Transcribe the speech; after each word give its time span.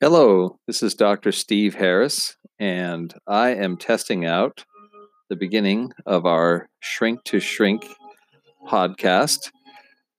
Hello, 0.00 0.58
this 0.66 0.82
is 0.82 0.94
Dr. 0.94 1.30
Steve 1.30 1.76
Harris, 1.76 2.36
and 2.58 3.14
I 3.28 3.50
am 3.50 3.76
testing 3.76 4.26
out 4.26 4.64
the 5.30 5.36
beginning 5.36 5.92
of 6.04 6.26
our 6.26 6.68
Shrink 6.80 7.22
to 7.26 7.38
Shrink 7.38 7.86
podcast, 8.66 9.52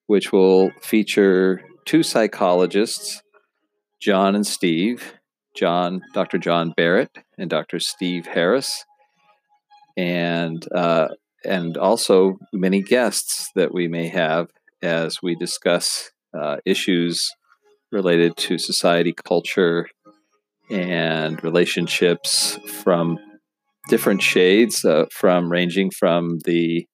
which 0.07 0.31
will 0.31 0.71
feature 0.81 1.61
two 1.83 2.03
psychologists, 2.03 3.21
John 3.99 4.33
and 4.33 4.47
Steve, 4.47 5.15
John, 5.57 6.01
Dr. 6.13 6.37
John 6.37 6.73
Barrett, 6.75 7.11
and 7.37 7.49
Dr. 7.49 7.81
Steve 7.81 8.27
Harris, 8.27 8.85
and 9.97 10.65
uh, 10.73 11.09
and 11.43 11.75
also 11.75 12.37
many 12.53 12.81
guests 12.81 13.51
that 13.55 13.73
we 13.73 13.89
may 13.89 14.07
have 14.07 14.47
as 14.81 15.21
we 15.21 15.35
discuss 15.35 16.11
uh, 16.33 16.57
issues 16.65 17.29
related 17.91 18.35
to 18.37 18.57
society, 18.57 19.13
culture, 19.13 19.87
and 20.69 21.43
relationships 21.43 22.57
from 22.83 23.19
different 23.89 24.21
shades, 24.21 24.83
uh, 24.83 25.05
from 25.11 25.51
ranging 25.51 25.91
from 25.91 26.39
the 26.45 26.87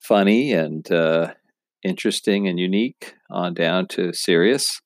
funny 0.00 0.52
and 0.52 0.90
uh, 0.92 1.32
interesting 1.82 2.46
and 2.46 2.58
unique 2.58 3.14
on 3.30 3.54
down 3.54 3.88
to 3.88 4.12
serious. 4.12 4.80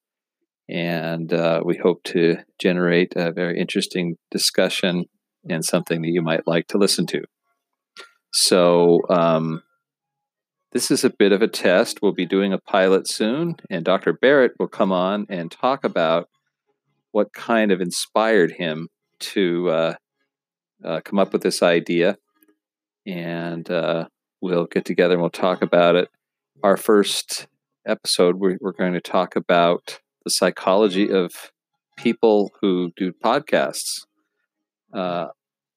And 0.69 1.33
uh, 1.33 1.63
we 1.65 1.77
hope 1.77 2.03
to 2.05 2.39
generate 2.59 3.15
a 3.17 3.33
very 3.33 3.59
interesting 3.59 4.17
discussion 4.31 5.05
and 5.49 5.65
something 5.65 6.03
that 6.03 6.09
you 6.09 6.23
might 6.23 6.47
like 6.47 6.67
to 6.69 6.79
listen 6.79 7.07
to. 7.07 7.23
So, 8.33 9.01
um, 9.09 9.63
this 10.73 10.91
is 10.91 11.05
a 11.05 11.11
bit 11.11 11.33
of 11.33 11.43
a 11.43 11.49
test. 11.49 12.01
We'll 12.03 12.13
be 12.13 12.27
doing 12.27 12.53
a 12.53 12.59
pilot 12.59 13.09
soon, 13.09 13.57
and 13.71 13.85
Dr. 13.85 14.13
Barrett 14.13 14.53
will 14.59 14.69
come 14.69 14.93
on 14.93 15.27
and 15.29 15.51
talk 15.51 15.85
about 15.85 16.29
what 17.13 17.33
kind 17.33 17.73
of 17.73 17.81
inspired 17.81 18.53
him 18.53 18.89
to 19.21 19.71
uh, 19.71 19.95
uh, 20.85 21.01
come 21.05 21.19
up 21.19 21.33
with 21.33 21.43
this 21.43 21.63
idea. 21.63 22.17
And 23.07 23.69
uh, 23.71 24.09
we'll 24.43 24.67
get 24.67 24.85
together 24.85 25.15
and 25.15 25.23
we'll 25.23 25.31
talk 25.31 25.63
about 25.63 25.97
it. 25.97 26.09
Our 26.63 26.77
first 26.77 27.47
episode, 27.87 28.37
we're, 28.37 28.59
we're 28.61 28.73
going 28.73 28.93
to 28.93 29.01
talk 29.01 29.37
about 29.37 30.01
the 30.25 30.31
psychology 30.31 31.11
of 31.11 31.51
people 31.97 32.51
who 32.61 32.93
do 32.97 33.13
podcasts, 33.25 34.05
uh, 34.93 35.29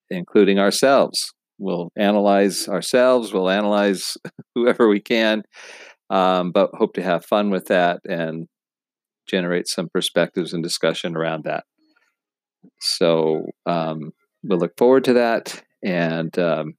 including 0.10 0.60
ourselves. 0.60 1.34
We'll 1.58 1.92
analyze 1.96 2.68
ourselves, 2.68 3.32
we'll 3.32 3.50
analyze 3.50 4.18
whoever 4.56 4.88
we 4.88 5.00
can, 5.00 5.44
um, 6.10 6.52
but 6.52 6.72
hope 6.74 6.94
to 6.94 7.04
have 7.04 7.26
fun 7.26 7.50
with 7.50 7.68
that 7.68 8.02
and 8.08 8.48
generate 9.28 9.68
some 9.68 9.90
perspectives 9.94 10.54
and 10.54 10.64
discussion 10.64 11.16
around 11.16 11.44
that. 11.46 11.64
So 12.80 13.46
um, 13.66 14.12
we'll 14.44 14.60
look 14.60 14.78
forward 14.78 15.04
to 15.06 15.14
that. 15.14 15.64
And 15.84 16.38
um, 16.38 16.74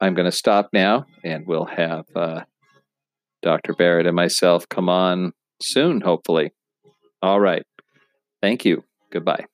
I'm 0.00 0.14
going 0.14 0.30
to 0.30 0.36
stop 0.36 0.70
now, 0.72 1.04
and 1.24 1.46
we'll 1.46 1.66
have 1.66 2.04
uh, 2.16 2.42
Dr. 3.42 3.74
Barrett 3.74 4.06
and 4.06 4.16
myself 4.16 4.68
come 4.68 4.88
on 4.88 5.32
soon, 5.62 6.00
hopefully. 6.00 6.52
All 7.22 7.40
right. 7.40 7.64
Thank 8.40 8.64
you. 8.64 8.84
Goodbye. 9.12 9.44